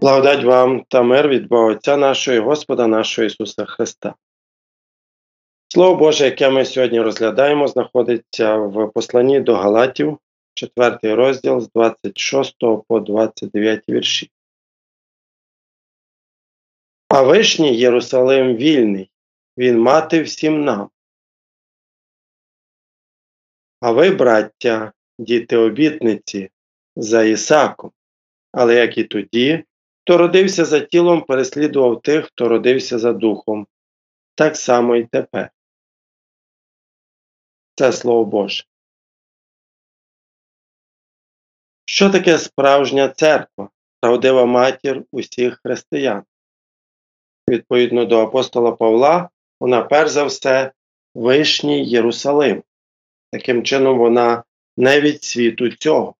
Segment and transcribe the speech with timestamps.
[0.00, 4.14] Благодать вам та мир від Бога Отця нашого і Господа нашого Ісуса Христа.
[5.68, 10.18] Слово Боже, яке ми сьогодні розглядаємо, знаходиться в посланні до Галатів,
[10.54, 12.56] 4 розділ з 26
[12.88, 14.30] по 29 вірші.
[17.08, 19.10] А вишній Єрусалим вільний,
[19.56, 20.90] він мати всім нам.
[23.80, 26.50] А ви, браття, діти обітниці,
[26.96, 27.92] за Ісаком,
[28.52, 29.64] але як і тоді,
[30.08, 33.66] Хто родився за тілом, переслідував тих, хто родився за духом,
[34.34, 35.50] так само і тепер.
[37.74, 38.64] Це слово Боже.
[41.84, 43.68] Що таке справжня церква,
[44.00, 46.22] правдива матір усіх християн?
[47.48, 49.28] Відповідно до апостола Павла,
[49.60, 50.72] вона перш за все
[51.14, 52.62] вишній Єрусалим.
[53.32, 54.44] Таким чином, вона
[54.76, 56.14] не від світу цього.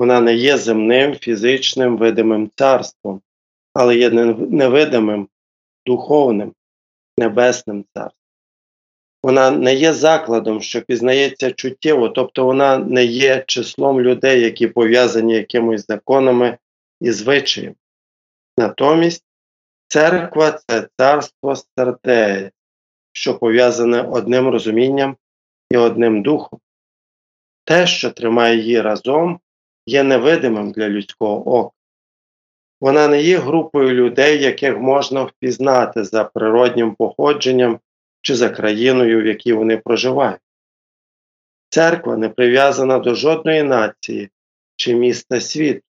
[0.00, 3.20] Вона не є земним фізичним видимим царством,
[3.74, 5.28] але є невидимим,
[5.86, 6.54] духовним,
[7.18, 8.24] небесним царством.
[9.22, 15.34] Вона не є закладом, що пізнається чуттєво, тобто вона не є числом людей, які пов'язані
[15.34, 16.58] якимось законами
[17.00, 17.74] і звичаєм.
[18.58, 19.24] Натомість
[19.88, 22.52] церква це царство сердець,
[23.12, 25.16] що пов'язане одним розумінням
[25.70, 26.60] і одним духом.
[27.64, 29.40] Те, що тримає її разом,
[29.86, 31.76] є невидимим для людського ока.
[32.80, 37.80] Вона не є групою людей, яких можна впізнати за природнім походженням
[38.22, 40.40] чи за країною, в якій вони проживають.
[41.68, 44.30] Церква не прив'язана до жодної нації
[44.76, 45.82] чи міста світу.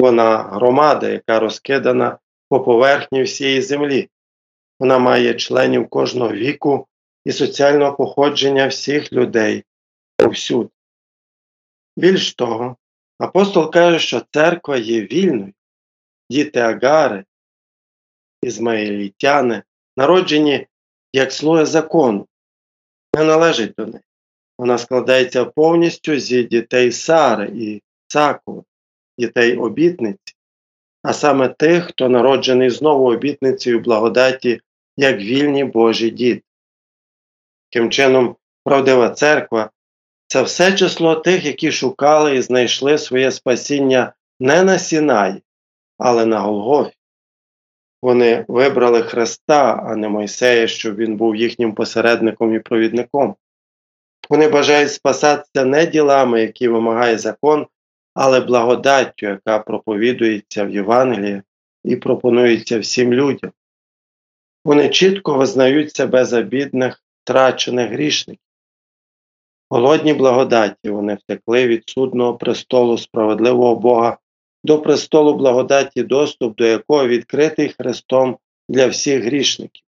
[0.00, 4.08] Вона громада, яка розкидана по поверхні всієї землі.
[4.80, 6.86] Вона має членів кожного віку
[7.24, 9.64] і соціального походження всіх людей
[10.16, 10.70] повсюди.
[11.96, 12.76] Більш того,
[13.18, 15.52] Апостол каже, що церква є вільною.
[16.30, 17.24] Діти Агари,
[18.42, 19.62] ізмаїлітяни,
[19.96, 20.66] народжені
[21.12, 22.26] як слуги закону,
[23.14, 24.04] не належать до неї.
[24.58, 28.62] Вона складається повністю зі дітей Сари і Цакова,
[29.18, 30.34] дітей обітниці,
[31.02, 34.60] а саме тих, хто народжений знову обітницею благодаті,
[34.96, 36.42] як вільні Божі діти.
[37.70, 39.70] Таким чином, правдива церква
[40.28, 45.42] це все число тих, які шукали і знайшли своє спасіння не на Сінаї,
[45.98, 46.92] але на Голгофі.
[48.02, 53.36] Вони вибрали Христа, а не Мойсея, щоб він був їхнім посередником і провідником.
[54.28, 57.66] Вони бажають спасатися не ділами, які вимагає закон,
[58.14, 61.42] але благодаттю, яка проповідується в Євангелії
[61.84, 63.52] і пропонується всім людям.
[64.64, 68.47] Вони чітко визнають себе за бідних, втрачених грішників.
[69.70, 74.18] Голодні благодаті вони втекли від судного престолу справедливого Бога.
[74.64, 79.84] До престолу благодаті, доступ до якого відкритий Христом для всіх грішників.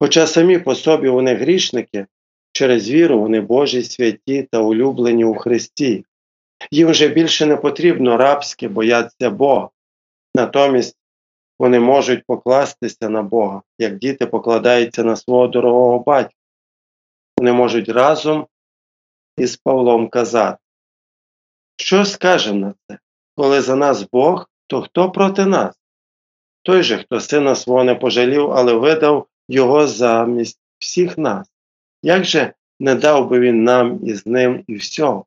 [0.00, 2.06] Хоча самі по собі вони грішники,
[2.52, 6.04] через віру вони Божі святі та улюблені у Христі,
[6.70, 9.68] їм вже більше не потрібно рабське бояться Бога,
[10.34, 10.96] натомість
[11.58, 16.41] вони можуть покластися на Бога, як діти покладаються на свого дорогого батька
[17.42, 18.46] не можуть разом
[19.36, 20.58] із Павлом казати.
[21.76, 22.98] Що скажемо на це?
[23.36, 25.76] Коли за нас Бог, то хто проти нас?
[26.62, 31.48] Той же, хто сина свого не пожалів, але видав його замість всіх нас.
[32.02, 35.26] Як же не дав би він нам із ним і всього?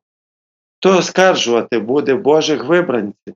[0.78, 3.34] Хто оскаржувати буде Божих вибранців?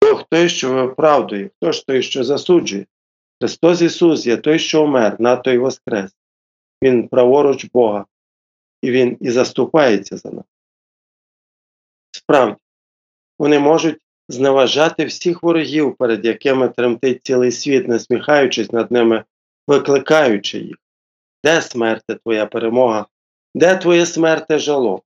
[0.00, 2.86] Хто той, що виправдує, хто ж той, що засуджує?
[3.40, 6.12] Христос Ісус є той, що умер, на той воскрес.
[6.82, 8.06] Він праворуч Бога,
[8.82, 10.44] і Він і заступається за нас.
[12.10, 12.56] Справді,
[13.38, 19.24] вони можуть зневажати всіх ворогів, перед якими тремтить цілий світ, насміхаючись над ними,
[19.66, 20.76] викликаючи їх.
[21.44, 23.06] Де смерти твоя перемога?
[23.54, 25.02] Де твоє смерте жало?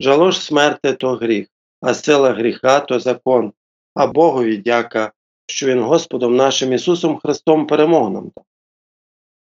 [0.00, 1.48] Жало ж смерти то гріх,
[1.80, 3.52] а сила гріха то закон,
[3.94, 5.12] а Богові дяка,
[5.46, 8.44] що Він Господом нашим Ісусом Христом перемог нам дав.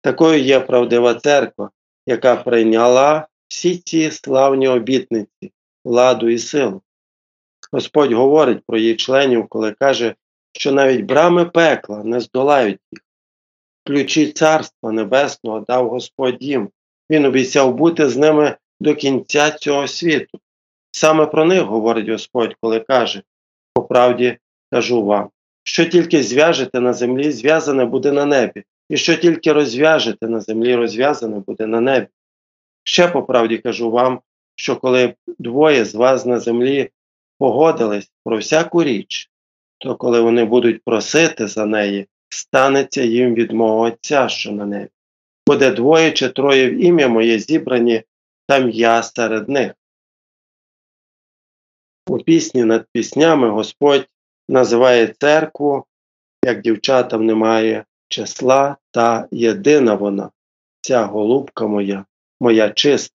[0.01, 1.71] Такою є правдива церква,
[2.07, 5.53] яка прийняла всі ці славні обітниці,
[5.85, 6.83] владу і силу.
[7.73, 10.15] Господь говорить про її членів, коли каже,
[10.53, 13.01] що навіть брами пекла не здолають їх.
[13.85, 16.71] Ключі Царства Небесного дав Господь їм.
[17.11, 20.41] Він обіцяв бути з ними до кінця цього світу.
[20.91, 23.23] Саме про них говорить Господь, коли каже:
[23.75, 24.39] по правді
[24.73, 25.31] кажу вам,
[25.63, 30.75] що тільки зв'яжете на землі, зв'язане буде на небі, і що тільки розв'яжете на землі,
[30.75, 32.07] розв'язане буде на небі.
[32.83, 34.21] Ще по правді кажу вам,
[34.55, 36.91] що коли двоє з вас на землі
[37.39, 39.31] погодились про всяку річ,
[39.79, 44.91] то коли вони будуть просити за неї, станеться їм від мого Отця, що на небі.
[45.47, 48.03] Буде двоє чи троє в ім'я моє зібрані,
[48.47, 49.75] там я серед них.
[52.07, 54.09] У пісні над піснями Господь
[54.49, 55.85] називає церкву,
[56.45, 60.31] як дівчатам немає числа, та єдина вона,
[60.81, 62.05] ця голубка моя,
[62.41, 63.15] моя чиста.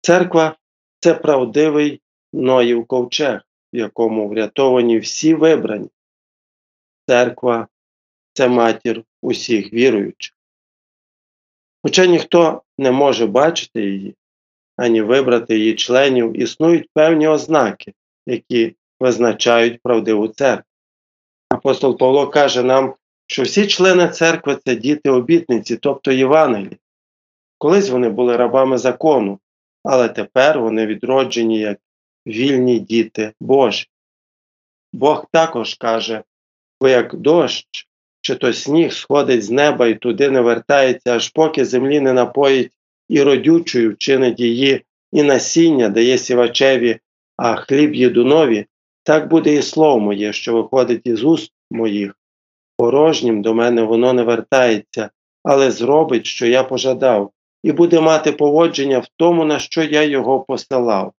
[0.00, 0.56] Церква
[1.00, 2.00] це правдивий
[2.32, 3.40] Ноїв ковчег,
[3.72, 5.88] в якому врятовані всі вибрані.
[7.08, 7.68] Церква
[8.32, 10.34] це матір усіх віруючих.
[11.82, 14.14] Хоча ніхто не може бачити її,
[14.76, 17.94] ані вибрати її членів, існують певні ознаки,
[18.26, 20.70] які визначають правдиву церкву.
[21.48, 22.94] Апостол Павло каже нам,
[23.26, 26.78] що всі члени церкви це діти обітниці, тобто Євангелії.
[27.58, 29.38] Колись вони були рабами закону,
[29.82, 31.78] але тепер вони відроджені як
[32.26, 33.86] вільні діти Божі.
[34.92, 36.22] Бог також каже,
[36.80, 37.66] бо як дощ,
[38.20, 42.72] чи то сніг сходить з неба і туди не вертається, аж поки землі не напоїть
[43.08, 44.82] і родючою вчинить її,
[45.12, 46.98] і насіння дає сівачеві,
[47.36, 48.66] а хліб їдунові,
[49.02, 52.14] так буде і слово моє, що виходить із уст моїх.
[52.76, 55.10] Порожнім до мене воно не вертається,
[55.42, 57.32] але зробить, що я пожадав,
[57.62, 61.12] і буде мати поводження в тому, на що я його посилав.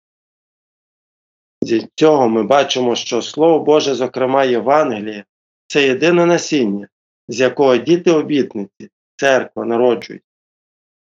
[1.61, 5.25] З цього ми бачимо, що Слово Боже, зокрема Євангеліє,
[5.67, 6.87] це єдине насіння,
[7.27, 10.27] з якого діти обітниці, церква народжується.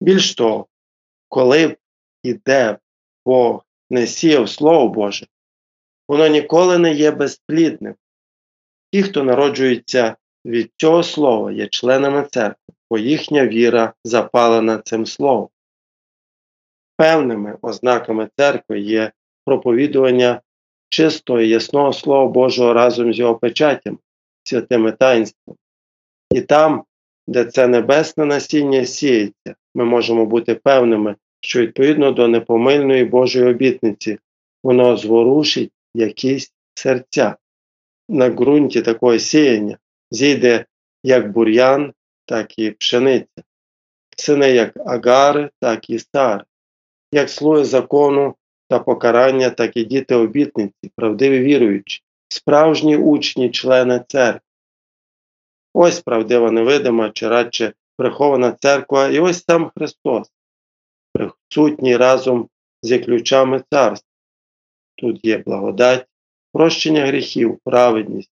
[0.01, 0.67] Більш того,
[1.29, 1.77] коли б
[2.23, 2.77] і де
[3.25, 5.27] Бог не сіяв Слово Боже,
[6.07, 7.95] воно ніколи не є безплідним.
[8.91, 10.15] Ті, хто народжується
[10.45, 15.49] від цього слова, є членами церкви, бо їхня віра запалена цим словом.
[16.97, 19.11] Певними ознаками церкви є
[19.45, 20.41] проповідування
[20.89, 23.97] чистого і ясного Слова Божого разом з його печатями,
[24.43, 25.57] святими таїнствами.
[26.31, 26.83] І там,
[27.27, 34.19] де це небесне насіння сіється, ми можемо бути певними, що відповідно до непомильної Божої обітниці
[34.63, 37.35] воно зворушить якісь серця.
[38.09, 39.77] На ґрунті такого сіяння
[40.11, 40.65] зійде
[41.03, 41.93] як бур'ян,
[42.25, 43.43] так і пшениця,
[44.17, 46.43] сини як агари, так і стари,
[47.11, 48.35] як слуги закону
[48.69, 54.41] та покарання, так і діти обітниці, правдиві віруючі, справжні учні, члени церкви.
[55.73, 60.31] Ось правдива невидима чи радше прихована церква, і ось сам Христос,
[61.13, 62.49] присутній разом
[62.81, 64.09] зі ключами царства.
[64.95, 66.07] Тут є благодать,
[66.53, 68.31] прощення гріхів, праведність,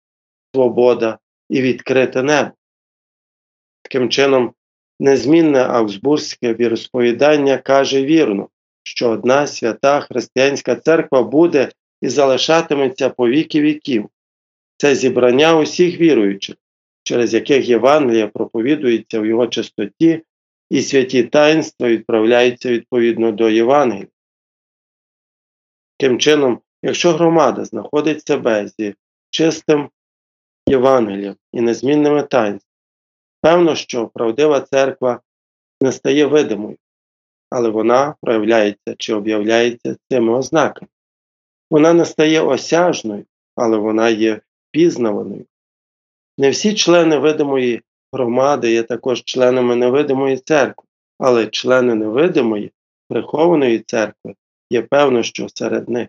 [0.56, 1.20] свобода
[1.50, 2.52] і відкрите небо.
[3.82, 4.54] Таким чином,
[5.00, 8.50] незмінне Авгсбурзьке віросповідання каже вірно,
[8.84, 11.72] що одна свята християнська церква буде
[12.02, 14.10] і залишатиметься по віки віків.
[14.78, 16.56] Це зібрання усіх віруючих,
[17.04, 20.24] через яких Євангелія проповідується в його чистоті,
[20.70, 24.08] і святі таїнства відправляються відповідно до Євангелія.
[25.98, 28.96] Тим чином, якщо громада знаходить себе зі
[29.30, 29.90] чистим
[30.68, 32.76] Євангелієм і незмінними таїнствами,
[33.42, 35.22] певно, що правдива церква
[35.82, 36.78] не стає видимою,
[37.50, 40.88] але вона проявляється чи об'являється цими ознаками.
[41.72, 45.46] Вона не стає осяжною, але вона є впізнаваною.
[46.38, 47.82] Не всі члени видимої
[48.14, 50.88] громади є також членами невидимої церкви,
[51.20, 52.72] але члени невидимої,
[53.10, 54.36] прихованої церкви
[54.70, 56.08] є певно, що серед них.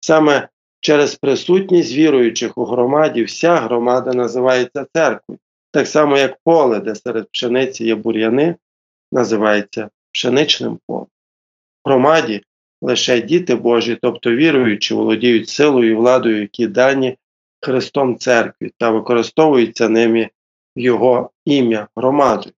[0.00, 0.48] Саме
[0.84, 5.38] через присутність віруючих у громаді вся громада називається церквою,
[5.70, 8.56] так само як поле, де серед пшениці є бур'яни,
[9.12, 11.06] називається пшеничним полем.
[11.84, 12.42] В громаді
[12.82, 17.16] лише діти Божі, тобто віруючі, володіють силою і владою, які дані
[17.60, 20.30] Христом церкві та використовуються ними
[20.76, 22.54] Його ім'я громадою.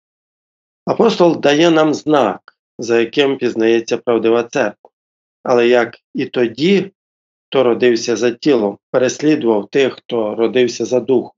[0.85, 4.91] Апостол дає нам знак, за яким пізнається правдива церква.
[5.43, 6.91] Але як і тоді,
[7.49, 11.31] хто родився за тілом, переслідував тих, хто родився за духом,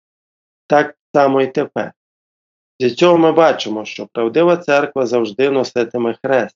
[0.67, 1.93] так само і тепер.
[2.79, 6.55] Зі цього ми бачимо, що правдива церква завжди носитиме хрест,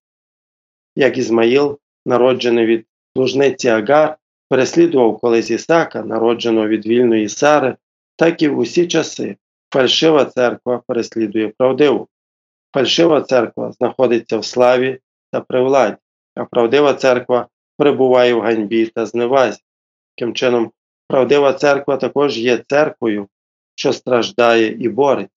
[0.96, 4.18] як Ізмаїл, народжений від служниці Агар,
[4.50, 7.76] переслідував колись Ісака, народженого від вільної Сари,
[8.16, 9.38] так і в усі часи
[9.74, 12.08] фальшива церква переслідує правдиву.
[12.74, 15.00] Фальшива церква знаходиться в славі
[15.32, 15.98] та при владі,
[16.36, 17.48] а правдива церква
[17.84, 19.60] перебуває в ганьбі та зневазі.
[20.16, 20.72] Таким чином,
[21.08, 23.28] правдива церква також є церквою,
[23.76, 25.36] що страждає і бореться.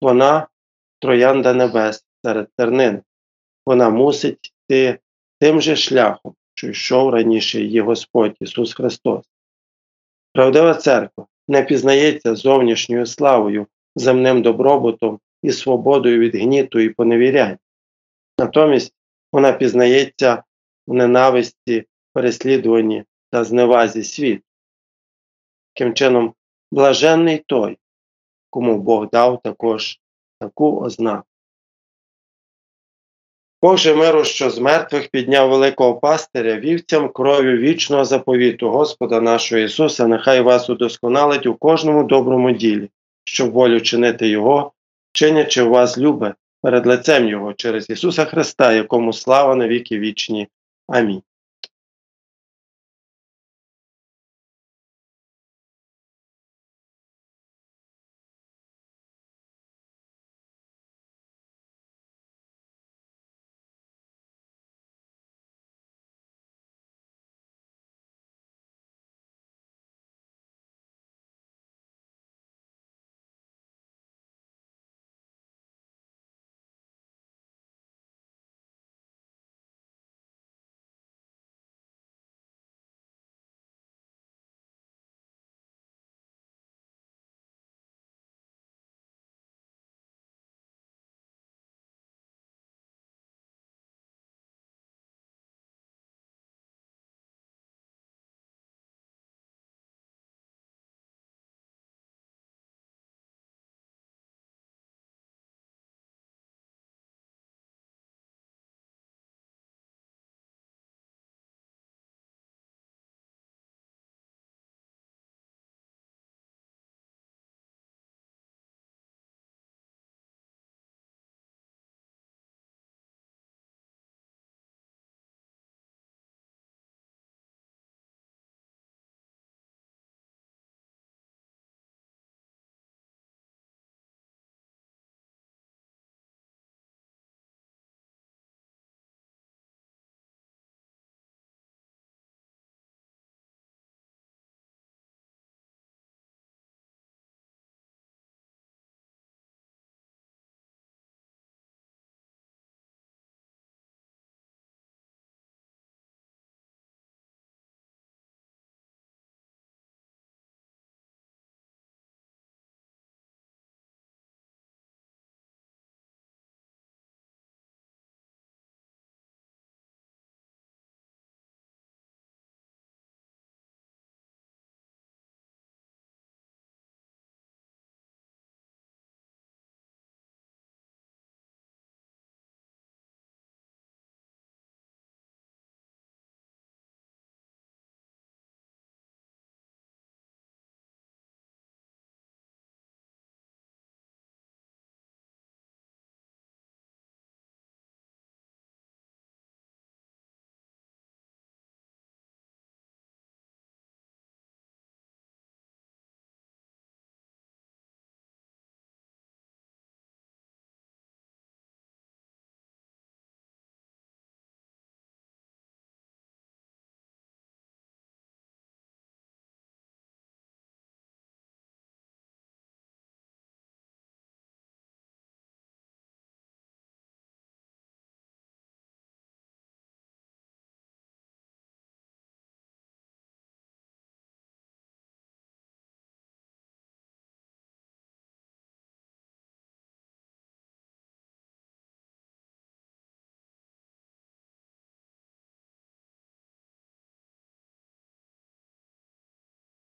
[0.00, 0.48] Вона
[1.00, 3.02] троянда небес серед тернин.
[3.66, 4.98] Вона мусить йти
[5.40, 9.24] тим же шляхом, що йшов раніше її Господь Ісус Христос.
[10.32, 17.58] Правдива церква не пізнається зовнішньою славою, земним добробутом і свободою від гніту і поневірянь.
[18.38, 18.94] Натомість
[19.32, 20.42] вона пізнається
[20.86, 24.42] в ненависті, переслідуванні та зневазі світу.
[25.74, 26.34] Таким чином,
[26.72, 27.78] блаженний той,
[28.50, 30.00] кому Бог дав також
[30.40, 31.26] таку ознаку.
[33.62, 39.60] Бог же миру, що з мертвих підняв великого пастиря вівцям кров'ю вічного заповіту Господа нашого
[39.60, 42.90] Ісуса, нехай вас удосконалить у кожному доброму ділі,
[43.24, 44.72] щоб волю чинити Його,
[45.12, 50.48] чинячи вас любе перед лицем Його через Ісуса Христа, якому слава на віки вічні.
[50.88, 51.22] Амінь.